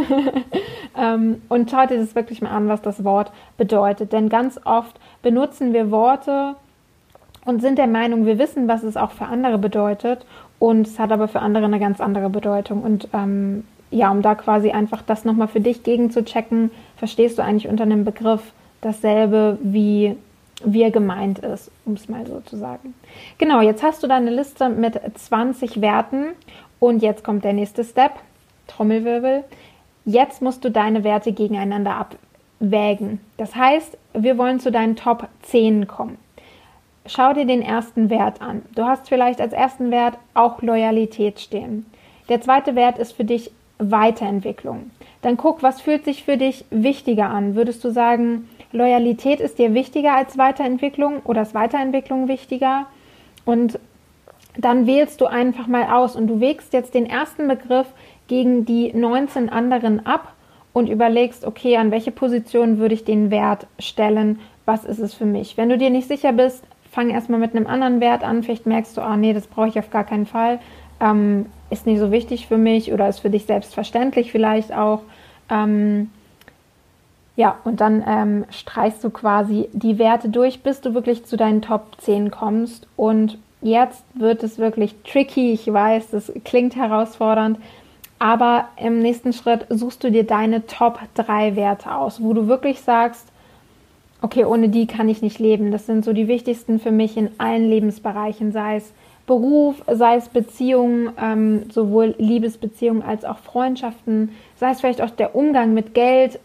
ähm, 0.97 1.41
und 1.49 1.69
schaut 1.69 1.89
dir 1.89 1.97
das 1.97 2.15
wirklich 2.15 2.41
mal 2.41 2.51
an, 2.51 2.67
was 2.67 2.81
das 2.81 3.03
Wort 3.03 3.31
bedeutet. 3.57 4.13
Denn 4.13 4.29
ganz 4.29 4.59
oft 4.63 4.99
benutzen 5.21 5.73
wir 5.73 5.91
Worte 5.91 6.55
und 7.45 7.61
sind 7.61 7.77
der 7.77 7.87
Meinung, 7.87 8.25
wir 8.25 8.39
wissen, 8.39 8.67
was 8.67 8.83
es 8.83 8.95
auch 8.95 9.11
für 9.11 9.25
andere 9.25 9.57
bedeutet. 9.57 10.25
Und 10.59 10.87
es 10.87 10.97
hat 10.97 11.11
aber 11.11 11.27
für 11.27 11.41
andere 11.41 11.65
eine 11.65 11.79
ganz 11.79 11.99
andere 11.99 12.29
Bedeutung. 12.29 12.83
Und 12.83 13.09
ähm, 13.13 13.65
ja, 13.91 14.09
um 14.09 14.21
da 14.21 14.33
quasi 14.35 14.71
einfach 14.71 15.01
das 15.01 15.25
nochmal 15.25 15.47
für 15.47 15.59
dich 15.59 15.83
gegen 15.83 16.09
zu 16.09 16.23
checken, 16.23 16.71
verstehst 16.95 17.37
du 17.37 17.43
eigentlich 17.43 17.67
unter 17.67 17.83
einem 17.83 18.05
Begriff 18.05 18.53
dasselbe 18.83 19.57
wie 19.61 20.15
er 20.81 20.91
gemeint 20.91 21.39
ist, 21.39 21.71
um 21.85 21.93
es 21.93 22.07
mal 22.07 22.25
so 22.25 22.39
zu 22.41 22.57
sagen. 22.57 22.93
Genau, 23.37 23.61
jetzt 23.61 23.83
hast 23.83 24.03
du 24.03 24.07
deine 24.07 24.29
Liste 24.29 24.69
mit 24.69 24.99
20 25.15 25.81
Werten 25.81 26.27
und 26.79 27.01
jetzt 27.01 27.23
kommt 27.23 27.43
der 27.43 27.53
nächste 27.53 27.83
Step, 27.83 28.13
Trommelwirbel. 28.67 29.43
Jetzt 30.05 30.41
musst 30.41 30.63
du 30.63 30.71
deine 30.71 31.03
Werte 31.03 31.31
gegeneinander 31.31 32.07
wägen. 32.59 33.19
Das 33.37 33.55
heißt, 33.55 33.97
wir 34.13 34.37
wollen 34.37 34.59
zu 34.59 34.71
deinen 34.71 34.95
Top 34.95 35.27
10 35.41 35.87
kommen. 35.87 36.17
Schau 37.05 37.33
dir 37.33 37.45
den 37.45 37.61
ersten 37.61 38.09
Wert 38.09 38.41
an. 38.41 38.61
Du 38.75 38.83
hast 38.83 39.09
vielleicht 39.09 39.41
als 39.41 39.51
ersten 39.51 39.91
Wert 39.91 40.17
auch 40.33 40.61
Loyalität 40.61 41.41
stehen. 41.41 41.85
Der 42.29 42.39
zweite 42.39 42.75
Wert 42.75 42.97
ist 42.97 43.13
für 43.13 43.25
dich 43.25 43.51
Weiterentwicklung. 43.79 44.91
Dann 45.21 45.35
guck, 45.35 45.63
was 45.63 45.81
fühlt 45.81 46.05
sich 46.05 46.23
für 46.23 46.37
dich 46.37 46.63
wichtiger 46.69 47.29
an? 47.29 47.55
Würdest 47.55 47.83
du 47.83 47.89
sagen, 47.89 48.47
Loyalität 48.73 49.39
ist 49.39 49.59
dir 49.59 49.73
wichtiger 49.73 50.15
als 50.15 50.37
Weiterentwicklung 50.37 51.21
oder 51.23 51.43
ist 51.43 51.53
Weiterentwicklung 51.53 52.27
wichtiger? 52.27 52.87
Und 53.45 53.79
dann 54.57 54.85
wählst 54.87 55.21
du 55.21 55.25
einfach 55.25 55.67
mal 55.67 55.85
aus 55.85 56.15
und 56.15 56.27
du 56.27 56.39
wägst 56.39 56.73
jetzt 56.73 56.93
den 56.93 57.05
ersten 57.05 57.47
Begriff 57.47 57.87
gegen 58.27 58.65
die 58.65 58.91
19 58.93 59.49
anderen 59.49 60.05
ab 60.05 60.33
und 60.73 60.89
überlegst, 60.89 61.45
okay, 61.45 61.77
an 61.77 61.91
welche 61.91 62.11
Position 62.11 62.79
würde 62.79 62.95
ich 62.95 63.05
den 63.05 63.31
Wert 63.31 63.67
stellen? 63.79 64.39
Was 64.65 64.85
ist 64.85 64.99
es 64.99 65.13
für 65.13 65.25
mich? 65.25 65.55
Wenn 65.55 65.69
du 65.69 65.77
dir 65.77 65.89
nicht 65.89 66.07
sicher 66.07 66.33
bist, 66.33 66.63
fang 66.91 67.09
erstmal 67.09 67.39
mit 67.39 67.55
einem 67.55 67.67
anderen 67.67 67.99
Wert 67.99 68.23
an. 68.23 68.43
Vielleicht 68.43 68.65
merkst 68.65 68.97
du, 68.97 69.01
ah 69.01 69.17
nee, 69.17 69.33
das 69.33 69.47
brauche 69.47 69.67
ich 69.67 69.79
auf 69.79 69.89
gar 69.89 70.03
keinen 70.03 70.25
Fall. 70.25 70.59
Ähm, 70.99 71.47
ist 71.69 71.85
nicht 71.85 71.99
so 71.99 72.11
wichtig 72.11 72.47
für 72.47 72.57
mich 72.57 72.93
oder 72.93 73.07
ist 73.07 73.19
für 73.19 73.29
dich 73.29 73.45
selbstverständlich 73.45 74.31
vielleicht 74.31 74.73
auch. 74.73 75.01
Ähm, 75.49 76.09
ja, 77.35 77.57
und 77.63 77.81
dann 77.81 78.03
ähm, 78.07 78.45
streichst 78.51 79.03
du 79.03 79.09
quasi 79.09 79.67
die 79.73 79.97
Werte 79.97 80.29
durch, 80.29 80.61
bis 80.61 80.81
du 80.81 80.93
wirklich 80.93 81.25
zu 81.25 81.35
deinen 81.35 81.61
Top 81.61 81.99
10 81.99 82.29
kommst. 82.29 82.87
Und 82.95 83.39
jetzt 83.61 84.03
wird 84.13 84.43
es 84.43 84.59
wirklich 84.59 84.95
tricky. 85.03 85.51
Ich 85.51 85.71
weiß, 85.71 86.11
das 86.11 86.31
klingt 86.45 86.75
herausfordernd. 86.75 87.57
Aber 88.19 88.65
im 88.77 88.99
nächsten 88.99 89.33
Schritt 89.33 89.65
suchst 89.69 90.03
du 90.03 90.11
dir 90.11 90.25
deine 90.25 90.67
Top 90.67 90.99
3 91.15 91.55
Werte 91.55 91.95
aus, 91.95 92.21
wo 92.21 92.33
du 92.33 92.47
wirklich 92.47 92.81
sagst, 92.81 93.27
okay, 94.21 94.45
ohne 94.45 94.69
die 94.69 94.85
kann 94.85 95.09
ich 95.09 95.21
nicht 95.21 95.39
leben. 95.39 95.71
Das 95.71 95.87
sind 95.87 96.05
so 96.05 96.13
die 96.13 96.27
wichtigsten 96.27 96.79
für 96.79 96.91
mich 96.91 97.17
in 97.17 97.31
allen 97.39 97.67
Lebensbereichen, 97.67 98.51
sei 98.51 98.77
es 98.77 98.93
Beruf, 99.25 99.81
sei 99.91 100.17
es 100.17 100.29
Beziehungen, 100.29 101.11
ähm, 101.19 101.69
sowohl 101.71 102.13
Liebesbeziehungen 102.17 103.01
als 103.01 103.25
auch 103.25 103.39
Freundschaften, 103.39 104.29
sei 104.57 104.71
es 104.71 104.81
vielleicht 104.81 105.01
auch 105.01 105.09
der 105.09 105.35
Umgang 105.35 105.73
mit 105.73 105.93
Geld, 105.93 106.39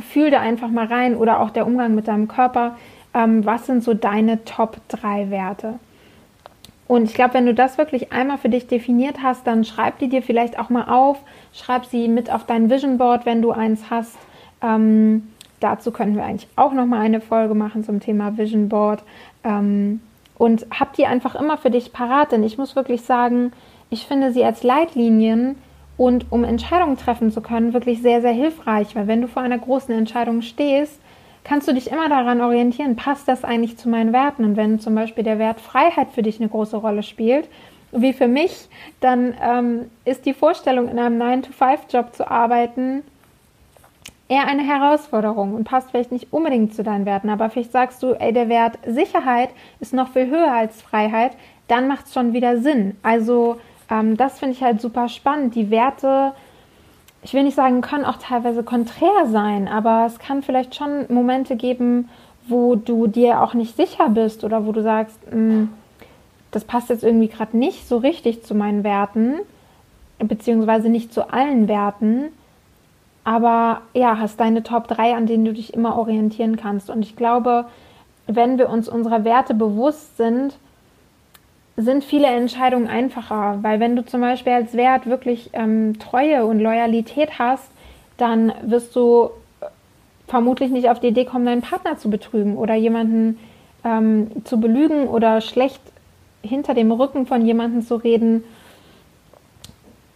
fühl 0.00 0.30
da 0.30 0.40
einfach 0.40 0.68
mal 0.68 0.86
rein 0.86 1.16
oder 1.16 1.40
auch 1.40 1.50
der 1.50 1.66
Umgang 1.66 1.94
mit 1.94 2.08
deinem 2.08 2.28
Körper. 2.28 2.76
Ähm, 3.14 3.44
was 3.44 3.66
sind 3.66 3.82
so 3.82 3.94
deine 3.94 4.44
Top 4.44 4.78
3 4.88 5.30
Werte? 5.30 5.78
Und 6.88 7.04
ich 7.04 7.14
glaube, 7.14 7.34
wenn 7.34 7.46
du 7.46 7.54
das 7.54 7.78
wirklich 7.78 8.12
einmal 8.12 8.38
für 8.38 8.48
dich 8.48 8.68
definiert 8.68 9.18
hast, 9.22 9.46
dann 9.46 9.64
schreib 9.64 9.98
die 9.98 10.08
dir 10.08 10.22
vielleicht 10.22 10.58
auch 10.58 10.70
mal 10.70 10.84
auf, 10.88 11.18
schreib 11.52 11.86
sie 11.86 12.06
mit 12.06 12.30
auf 12.30 12.44
dein 12.46 12.70
Vision 12.70 12.98
Board, 12.98 13.26
wenn 13.26 13.42
du 13.42 13.50
eins 13.50 13.90
hast. 13.90 14.16
Ähm, 14.62 15.26
dazu 15.58 15.90
könnten 15.90 16.16
wir 16.16 16.24
eigentlich 16.24 16.48
auch 16.54 16.72
noch 16.72 16.86
mal 16.86 17.00
eine 17.00 17.20
Folge 17.20 17.54
machen 17.54 17.82
zum 17.82 17.98
Thema 17.98 18.38
Vision 18.38 18.68
Board. 18.68 19.02
Ähm, 19.42 20.00
und 20.38 20.66
hab 20.70 20.92
die 20.92 21.06
einfach 21.06 21.34
immer 21.34 21.56
für 21.56 21.70
dich 21.70 21.92
parat, 21.92 22.32
denn 22.32 22.44
ich 22.44 22.58
muss 22.58 22.76
wirklich 22.76 23.02
sagen, 23.02 23.52
ich 23.88 24.06
finde 24.06 24.32
sie 24.32 24.44
als 24.44 24.62
Leitlinien 24.62 25.56
und 25.96 26.26
um 26.30 26.44
Entscheidungen 26.44 26.96
treffen 26.96 27.30
zu 27.30 27.40
können, 27.40 27.72
wirklich 27.72 28.02
sehr, 28.02 28.20
sehr 28.20 28.32
hilfreich, 28.32 28.94
weil 28.94 29.06
wenn 29.06 29.22
du 29.22 29.28
vor 29.28 29.42
einer 29.42 29.58
großen 29.58 29.94
Entscheidung 29.94 30.42
stehst, 30.42 31.00
kannst 31.44 31.68
du 31.68 31.72
dich 31.72 31.90
immer 31.90 32.08
daran 32.08 32.40
orientieren, 32.40 32.96
passt 32.96 33.28
das 33.28 33.44
eigentlich 33.44 33.78
zu 33.78 33.88
meinen 33.88 34.12
Werten? 34.12 34.44
Und 34.44 34.56
wenn 34.56 34.80
zum 34.80 34.94
Beispiel 34.94 35.24
der 35.24 35.38
Wert 35.38 35.60
Freiheit 35.60 36.08
für 36.12 36.22
dich 36.22 36.40
eine 36.40 36.48
große 36.48 36.76
Rolle 36.76 37.02
spielt, 37.02 37.48
wie 37.92 38.12
für 38.12 38.28
mich, 38.28 38.68
dann 39.00 39.34
ähm, 39.40 39.90
ist 40.04 40.26
die 40.26 40.34
Vorstellung, 40.34 40.88
in 40.88 40.98
einem 40.98 41.20
9-to-5-Job 41.22 42.14
zu 42.14 42.30
arbeiten, 42.30 43.02
eher 44.28 44.46
eine 44.46 44.62
Herausforderung 44.62 45.54
und 45.54 45.64
passt 45.64 45.90
vielleicht 45.90 46.10
nicht 46.12 46.32
unbedingt 46.32 46.74
zu 46.74 46.82
deinen 46.82 47.06
Werten, 47.06 47.30
aber 47.30 47.48
vielleicht 47.48 47.72
sagst 47.72 48.02
du, 48.02 48.12
ey, 48.14 48.32
der 48.32 48.48
Wert 48.48 48.78
Sicherheit 48.84 49.50
ist 49.78 49.94
noch 49.94 50.08
viel 50.08 50.26
höher 50.26 50.52
als 50.52 50.82
Freiheit, 50.82 51.32
dann 51.68 51.86
macht 51.86 52.06
es 52.06 52.14
schon 52.14 52.32
wieder 52.32 52.58
Sinn. 52.58 52.96
Also 53.02 53.58
ähm, 53.90 54.16
das 54.16 54.38
finde 54.38 54.54
ich 54.54 54.62
halt 54.62 54.80
super 54.80 55.08
spannend. 55.08 55.54
Die 55.54 55.70
Werte, 55.70 56.32
ich 57.22 57.34
will 57.34 57.44
nicht 57.44 57.56
sagen, 57.56 57.80
können 57.80 58.04
auch 58.04 58.16
teilweise 58.16 58.62
konträr 58.62 59.26
sein, 59.26 59.68
aber 59.68 60.04
es 60.06 60.18
kann 60.18 60.42
vielleicht 60.42 60.74
schon 60.74 61.06
Momente 61.08 61.56
geben, 61.56 62.08
wo 62.48 62.76
du 62.76 63.06
dir 63.06 63.42
auch 63.42 63.54
nicht 63.54 63.76
sicher 63.76 64.08
bist 64.08 64.44
oder 64.44 64.66
wo 64.66 64.72
du 64.72 64.82
sagst, 64.82 65.18
mh, 65.26 65.32
hm, 65.32 65.68
das 66.52 66.64
passt 66.64 66.88
jetzt 66.88 67.04
irgendwie 67.04 67.28
gerade 67.28 67.56
nicht 67.56 67.86
so 67.88 67.98
richtig 67.98 68.44
zu 68.44 68.54
meinen 68.54 68.84
Werten, 68.84 69.34
beziehungsweise 70.18 70.88
nicht 70.88 71.12
zu 71.12 71.30
allen 71.32 71.68
Werten 71.68 72.30
aber 73.26 73.82
ja, 73.92 74.20
hast 74.20 74.38
deine 74.38 74.62
Top 74.62 74.86
3, 74.86 75.16
an 75.16 75.26
denen 75.26 75.44
du 75.44 75.52
dich 75.52 75.74
immer 75.74 75.98
orientieren 75.98 76.56
kannst. 76.56 76.88
Und 76.88 77.02
ich 77.02 77.16
glaube, 77.16 77.64
wenn 78.28 78.56
wir 78.56 78.68
uns 78.70 78.88
unserer 78.88 79.24
Werte 79.24 79.52
bewusst 79.52 80.16
sind, 80.16 80.56
sind 81.76 82.04
viele 82.04 82.26
Entscheidungen 82.26 82.88
einfacher, 82.88 83.58
weil 83.62 83.80
wenn 83.80 83.96
du 83.96 84.04
zum 84.04 84.20
Beispiel 84.20 84.52
als 84.52 84.74
Wert 84.74 85.06
wirklich 85.06 85.50
ähm, 85.52 85.98
Treue 85.98 86.46
und 86.46 86.60
Loyalität 86.60 87.38
hast, 87.38 87.68
dann 88.16 88.52
wirst 88.62 88.96
du 88.96 89.30
vermutlich 90.26 90.70
nicht 90.70 90.88
auf 90.88 91.00
die 91.00 91.08
Idee 91.08 91.26
kommen, 91.26 91.44
deinen 91.44 91.62
Partner 91.62 91.98
zu 91.98 92.08
betrügen 92.08 92.56
oder 92.56 92.74
jemanden 92.74 93.38
ähm, 93.84 94.30
zu 94.44 94.58
belügen 94.58 95.06
oder 95.06 95.40
schlecht 95.40 95.80
hinter 96.42 96.74
dem 96.74 96.90
Rücken 96.90 97.26
von 97.26 97.44
jemandem 97.44 97.82
zu 97.82 97.96
reden 97.96 98.42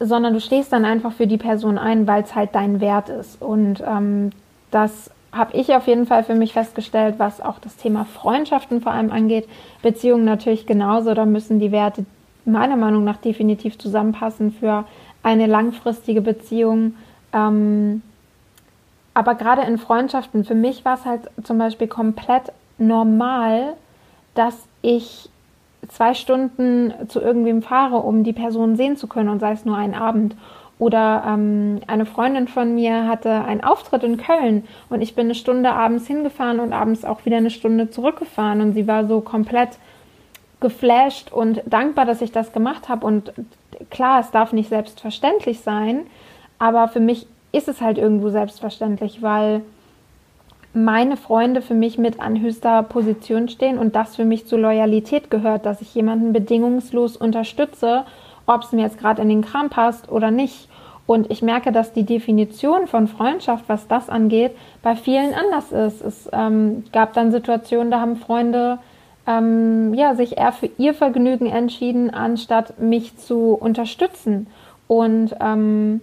sondern 0.01 0.33
du 0.33 0.41
stehst 0.41 0.73
dann 0.73 0.87
einfach 0.87 1.13
für 1.13 1.27
die 1.27 1.37
Person 1.37 1.77
ein, 1.77 2.07
weil 2.07 2.23
es 2.23 2.35
halt 2.35 2.55
dein 2.55 2.81
Wert 2.81 3.11
ist. 3.11 3.41
Und 3.41 3.85
ähm, 3.87 4.31
das 4.71 5.11
habe 5.33 5.57
ich 5.57 5.75
auf 5.75 5.87
jeden 5.87 6.07
Fall 6.07 6.25
für 6.25 6.35
mich 6.35 6.53
festgestellt, 6.53 7.17
was 7.19 7.41
auch 7.41 7.59
das 7.59 7.77
Thema 7.77 8.05
Freundschaften 8.05 8.81
vor 8.81 8.93
allem 8.93 9.13
angeht. 9.13 9.49
Beziehungen 9.83 10.25
natürlich 10.25 10.67
genauso. 10.67 11.15
Da 11.15 11.25
müssen 11.25 11.61
die 11.61 11.73
Werte 11.73 12.05
meiner 12.45 12.77
Meinung 12.77 13.05
nach 13.05 13.19
definitiv 13.19 13.79
zusammenpassen 13.79 14.53
für 14.53 14.85
eine 15.23 15.47
langfristige 15.47 16.21
Beziehung. 16.21 16.95
Ähm, 17.33 18.03
aber 19.15 19.35
gerade 19.35 19.63
in 19.63 19.79
Freundschaften, 19.79 20.45
für 20.45 20.55
mich 20.55 20.85
war 20.85 20.95
es 20.95 21.05
halt 21.05 21.23
zum 21.43 21.59
Beispiel 21.59 21.89
komplett 21.89 22.53
normal, 22.79 23.75
dass 24.35 24.57
ich 24.83 25.29
zwei 25.89 26.15
Stunden 26.15 26.93
zu 27.09 27.21
irgendwem 27.21 27.63
fahre, 27.63 27.97
um 27.97 28.25
die 28.25 28.33
Person 28.33 28.77
sehen 28.77 28.97
zu 28.97 29.07
können 29.07 29.29
und 29.29 29.41
sei 29.41 29.53
es 29.53 29.65
nur 29.65 29.77
einen 29.77 29.95
Abend. 29.95 30.37
Oder 30.81 31.25
ähm, 31.29 31.81
eine 31.89 32.07
Freundin 32.07 32.49
von 32.49 32.75
mir 32.75 33.07
hatte 33.07 33.45
einen 33.45 33.63
Auftritt 33.63 34.03
in 34.03 34.17
Köln 34.17 34.65
und 34.89 35.03
ich 35.03 35.15
bin 35.15 35.27
eine 35.27 35.35
Stunde 35.35 35.73
abends 35.73 36.07
hingefahren 36.07 36.59
und 36.59 36.73
abends 36.73 37.05
auch 37.05 37.27
wieder 37.27 37.37
eine 37.37 37.51
Stunde 37.51 37.91
zurückgefahren 37.91 38.63
und 38.63 38.73
sie 38.73 38.89
war 38.89 39.07
so 39.07 39.21
komplett 39.21 39.77
geflasht 40.59 41.33
und 41.33 41.61
dankbar, 41.67 42.07
dass 42.07 42.23
ich 42.23 42.33
das 42.33 42.55
gemacht 42.55 42.89
habe. 42.89 43.07
Und 43.07 43.35
klar, 43.91 44.21
es 44.21 44.31
darf 44.31 44.55
nicht 44.55 44.71
selbstverständlich 44.71 45.61
sein, 45.61 46.07
aber 46.59 46.89
für 46.89 47.01
mich 47.01 47.27
ist 47.53 47.69
es 47.69 47.83
halt 47.83 47.99
irgendwo 47.99 48.31
selbstverständlich, 48.31 49.21
weil 49.21 49.61
meine 50.73 51.19
Freunde 51.19 51.61
für 51.61 51.75
mich 51.75 51.99
mit 51.99 52.21
an 52.21 52.41
höchster 52.41 52.83
Position 52.85 53.51
stehen 53.51 53.77
und 53.77 53.95
das 53.97 54.17
für 54.17 54.25
mich 54.25 54.47
zur 54.47 54.61
Loyalität 54.61 55.31
gehört, 55.31 55.67
dass 55.67 55.83
ich 55.83 55.95
jemanden 55.95 56.33
bedingungslos 56.33 57.19
unterstütze, 57.19 58.07
ob 58.55 58.63
es 58.63 58.73
mir 58.73 58.83
jetzt 58.83 58.99
gerade 58.99 59.23
in 59.23 59.29
den 59.29 59.43
Kram 59.43 59.71
passt 59.71 60.11
oder 60.11 60.31
nicht. 60.31 60.69
Und 61.07 61.31
ich 61.31 61.43
merke, 61.43 61.73
dass 61.73 61.93
die 61.93 62.05
Definition 62.05 62.87
von 62.87 63.09
Freundschaft, 63.09 63.65
was 63.69 63.89
das 63.89 64.09
angeht, 64.09 64.53
bei 64.83 64.95
vielen 64.95 65.35
anders 65.35 65.73
ist. 65.73 66.03
Es 66.03 66.29
ähm, 66.33 66.85
gab 66.93 67.15
dann 67.15 67.33
Situationen, 67.33 67.91
da 67.91 68.01
haben 68.01 68.17
Freunde 68.17 68.79
ähm, 69.27 69.93
ja, 69.95 70.15
sich 70.15 70.39
eher 70.39 70.53
für 70.53 70.71
ihr 70.79 70.95
Vergnügen 70.95 71.47
entschieden, 71.47 72.11
anstatt 72.11 72.79
mich 72.79 73.17
zu 73.17 73.55
unterstützen. 73.55 74.47
Und 74.87 75.35
ähm, 75.41 76.01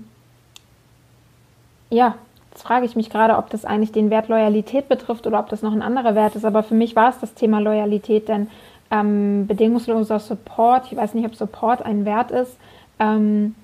ja, 1.89 2.15
Jetzt 2.57 2.65
frage 2.65 2.87
ich 2.87 2.95
mich 2.95 3.11
gerade, 3.11 3.37
ob 3.37 3.51
das 3.51 3.65
eigentlich 3.65 3.91
den 3.91 4.09
Wert 4.09 4.29
Loyalität 4.29 4.89
betrifft 4.89 5.27
oder 5.27 5.39
ob 5.39 5.47
das 5.49 5.61
noch 5.61 5.73
ein 5.73 5.83
anderer 5.83 6.15
Wert 6.15 6.35
ist. 6.35 6.43
Aber 6.43 6.63
für 6.63 6.73
mich 6.73 6.95
war 6.95 7.09
es 7.09 7.19
das 7.19 7.35
Thema 7.35 7.59
Loyalität, 7.59 8.27
denn 8.27 8.47
ähm, 8.91 9.47
bedingungsloser 9.47 10.19
Support, 10.19 10.91
ich 10.91 10.97
weiß 10.97 11.13
nicht, 11.13 11.25
ob 11.25 11.35
Support 11.35 11.85
ein 11.85 12.05
Wert 12.05 12.31
ist, 12.31 12.57
ähm, 12.99 13.55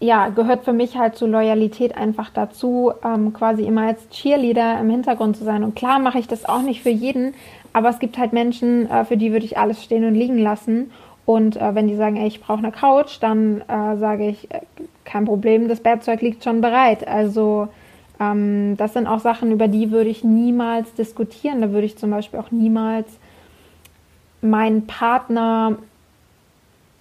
ja, 0.00 0.28
gehört 0.28 0.64
für 0.64 0.72
mich 0.72 0.98
halt 0.98 1.16
zu 1.16 1.26
Loyalität 1.26 1.96
einfach 1.96 2.30
dazu, 2.30 2.92
ähm, 3.04 3.32
quasi 3.32 3.64
immer 3.64 3.86
als 3.86 4.08
Cheerleader 4.10 4.78
im 4.80 4.90
Hintergrund 4.90 5.36
zu 5.36 5.44
sein. 5.44 5.64
Und 5.64 5.76
klar 5.76 5.98
mache 5.98 6.18
ich 6.18 6.28
das 6.28 6.44
auch 6.44 6.62
nicht 6.62 6.82
für 6.82 6.90
jeden, 6.90 7.34
aber 7.72 7.88
es 7.88 7.98
gibt 7.98 8.18
halt 8.18 8.32
Menschen, 8.32 8.90
äh, 8.90 9.04
für 9.04 9.16
die 9.16 9.32
würde 9.32 9.46
ich 9.46 9.56
alles 9.56 9.82
stehen 9.82 10.04
und 10.04 10.14
liegen 10.14 10.38
lassen. 10.38 10.90
Und 11.26 11.56
äh, 11.56 11.74
wenn 11.74 11.88
die 11.88 11.96
sagen, 11.96 12.16
ey, 12.16 12.26
ich 12.26 12.42
brauche 12.42 12.58
eine 12.58 12.70
Couch, 12.70 13.16
dann 13.20 13.62
äh, 13.62 13.96
sage 13.96 14.28
ich, 14.28 14.50
äh, 14.50 14.60
kein 15.04 15.24
Problem, 15.24 15.68
das 15.68 15.80
Bettzeug 15.80 16.20
liegt 16.20 16.44
schon 16.44 16.60
bereit. 16.60 17.06
Also 17.08 17.68
ähm, 18.20 18.76
das 18.76 18.92
sind 18.92 19.06
auch 19.06 19.20
Sachen, 19.20 19.52
über 19.52 19.68
die 19.68 19.90
würde 19.90 20.10
ich 20.10 20.22
niemals 20.22 20.92
diskutieren. 20.94 21.62
Da 21.62 21.72
würde 21.72 21.86
ich 21.86 21.96
zum 21.96 22.10
Beispiel 22.10 22.40
auch 22.40 22.50
niemals 22.50 23.08
meinen 24.44 24.86
Partner 24.86 25.76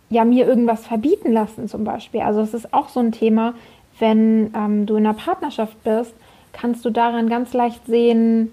ja 0.10 0.26
mir 0.26 0.48
irgendwas 0.48 0.86
verbieten 0.86 1.32
lassen 1.32 1.68
zum 1.68 1.84
Beispiel. 1.84 2.22
Also 2.22 2.42
es 2.42 2.54
ist 2.54 2.74
auch 2.74 2.90
so 2.90 3.00
ein 3.00 3.12
Thema. 3.12 3.54
wenn 4.00 4.52
ähm, 4.56 4.88
du 4.88 4.96
in 4.96 5.06
einer 5.06 5.14
Partnerschaft 5.14 5.84
bist, 5.84 6.14
kannst 6.52 6.84
du 6.84 6.90
daran 6.90 7.30
ganz 7.30 7.54
leicht 7.54 7.86
sehen, 7.86 8.52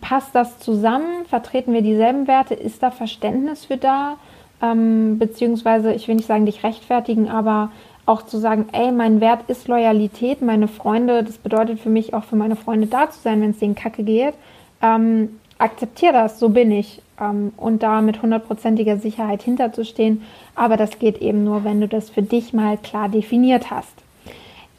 passt 0.00 0.34
das 0.34 0.58
zusammen? 0.60 1.26
Vertreten 1.26 1.72
wir 1.72 1.82
dieselben 1.82 2.28
Werte? 2.28 2.54
Ist 2.54 2.82
da 2.82 2.90
Verständnis 2.90 3.64
für 3.64 3.76
da? 3.76 4.16
Ähm, 4.62 5.18
beziehungsweise, 5.18 5.92
ich 5.92 6.06
will 6.06 6.14
nicht 6.14 6.28
sagen, 6.28 6.46
dich 6.46 6.62
rechtfertigen, 6.62 7.28
aber 7.28 7.70
auch 8.06 8.22
zu 8.22 8.38
sagen, 8.38 8.66
ey, 8.72 8.92
mein 8.92 9.20
Wert 9.20 9.48
ist 9.48 9.66
Loyalität, 9.66 10.42
meine 10.42 10.68
Freunde, 10.68 11.24
das 11.24 11.38
bedeutet 11.38 11.80
für 11.80 11.88
mich 11.88 12.14
auch 12.14 12.24
für 12.24 12.36
meine 12.36 12.56
Freunde 12.56 12.86
da 12.86 13.10
zu 13.10 13.20
sein, 13.20 13.40
wenn 13.40 13.50
es 13.50 13.58
denen 13.58 13.74
kacke 13.74 14.04
geht. 14.04 14.34
Ähm, 14.82 15.40
akzeptiere 15.58 16.12
das, 16.12 16.38
so 16.38 16.48
bin 16.48 16.70
ich. 16.70 17.02
Ähm, 17.20 17.52
und 17.56 17.82
da 17.82 18.00
mit 18.00 18.22
hundertprozentiger 18.22 18.98
Sicherheit 18.98 19.42
hinterzustehen. 19.42 20.22
Aber 20.54 20.76
das 20.76 20.98
geht 20.98 21.18
eben 21.18 21.44
nur, 21.44 21.64
wenn 21.64 21.80
du 21.80 21.88
das 21.88 22.10
für 22.10 22.22
dich 22.22 22.52
mal 22.52 22.76
klar 22.76 23.08
definiert 23.08 23.70
hast. 23.70 23.94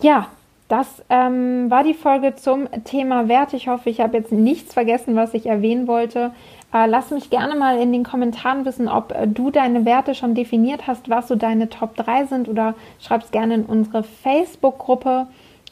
Ja, 0.01 0.27
das 0.67 0.87
ähm, 1.09 1.69
war 1.69 1.83
die 1.83 1.93
Folge 1.93 2.35
zum 2.35 2.67
Thema 2.85 3.27
Wert. 3.27 3.53
Ich 3.53 3.67
hoffe, 3.67 3.89
ich 3.89 4.01
habe 4.01 4.17
jetzt 4.17 4.31
nichts 4.31 4.73
vergessen, 4.73 5.15
was 5.15 5.33
ich 5.33 5.45
erwähnen 5.45 5.87
wollte. 5.87 6.31
Äh, 6.73 6.87
lass 6.87 7.11
mich 7.11 7.29
gerne 7.29 7.55
mal 7.55 7.79
in 7.79 7.93
den 7.93 8.03
Kommentaren 8.03 8.65
wissen, 8.65 8.87
ob 8.89 9.11
äh, 9.13 9.27
du 9.27 9.51
deine 9.51 9.85
Werte 9.85 10.15
schon 10.15 10.33
definiert 10.33 10.87
hast, 10.87 11.09
was 11.09 11.27
so 11.27 11.35
deine 11.35 11.69
Top 11.69 11.95
3 11.95 12.25
sind 12.25 12.49
oder 12.49 12.73
schreib 12.99 13.23
es 13.23 13.31
gerne 13.31 13.53
in 13.53 13.65
unsere 13.65 14.03
Facebook-Gruppe. 14.03 15.27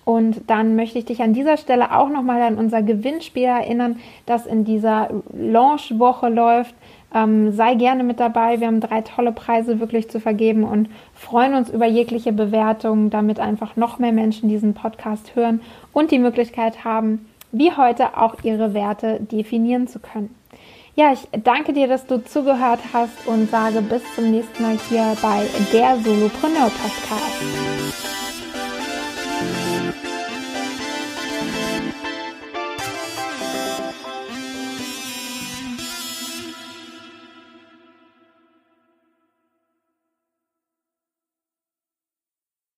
Und 0.05 0.49
dann 0.49 0.75
möchte 0.75 0.99
ich 0.99 1.05
dich 1.05 1.21
an 1.21 1.33
dieser 1.33 1.57
Stelle 1.57 1.95
auch 1.97 2.09
nochmal 2.09 2.41
an 2.41 2.57
unser 2.57 2.81
Gewinnspiel 2.81 3.43
erinnern, 3.43 3.99
das 4.25 4.45
in 4.45 4.65
dieser 4.65 5.09
Launch-Woche 5.33 6.29
läuft. 6.29 6.75
Ähm, 7.15 7.51
sei 7.51 7.75
gerne 7.75 8.03
mit 8.03 8.19
dabei. 8.19 8.59
Wir 8.59 8.67
haben 8.67 8.81
drei 8.81 9.01
tolle 9.01 9.31
Preise 9.31 9.79
wirklich 9.79 10.09
zu 10.09 10.19
vergeben 10.19 10.63
und 10.63 10.89
freuen 11.13 11.53
uns 11.53 11.69
über 11.69 11.85
jegliche 11.85 12.33
Bewertungen, 12.33 13.11
damit 13.11 13.39
einfach 13.39 13.75
noch 13.75 13.99
mehr 13.99 14.11
Menschen 14.11 14.49
diesen 14.49 14.73
Podcast 14.73 15.35
hören 15.35 15.61
und 15.93 16.11
die 16.11 16.19
Möglichkeit 16.19 16.83
haben, 16.83 17.29
wie 17.51 17.71
heute 17.71 18.17
auch 18.17 18.35
ihre 18.43 18.73
Werte 18.73 19.19
definieren 19.19 19.87
zu 19.87 19.99
können. 19.99 20.33
Ja, 20.95 21.11
ich 21.11 21.27
danke 21.43 21.73
dir, 21.73 21.87
dass 21.87 22.05
du 22.05 22.23
zugehört 22.23 22.79
hast 22.93 23.27
und 23.27 23.49
sage 23.49 23.81
bis 23.81 24.03
zum 24.15 24.29
nächsten 24.29 24.61
Mal 24.61 24.77
hier 24.89 25.15
bei 25.21 25.43
der 25.71 25.97
Solopreneur 25.97 26.69
Podcast. 26.69 27.72